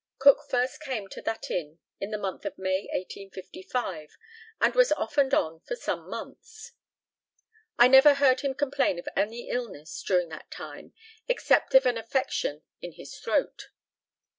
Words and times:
Cook 0.17 0.47
first 0.49 0.81
came 0.81 1.07
to 1.09 1.21
that 1.21 1.51
inn 1.51 1.77
in 1.99 2.09
the 2.09 2.17
month 2.17 2.43
of 2.43 2.57
May, 2.57 2.87
1855, 2.91 4.15
and 4.59 4.73
was 4.73 4.91
off 4.93 5.15
and 5.15 5.31
on 5.31 5.59
for 5.59 5.75
some 5.75 6.09
months. 6.09 6.71
I 7.77 7.87
never 7.87 8.15
heard 8.15 8.39
him 8.41 8.55
complain 8.55 8.97
of 8.97 9.07
any 9.15 9.47
illness 9.49 10.01
during 10.01 10.29
that 10.29 10.49
time 10.49 10.95
except 11.27 11.75
of 11.75 11.85
an 11.85 11.99
affection 11.99 12.63
in 12.81 12.93
his 12.93 13.15
throat. 13.19 13.67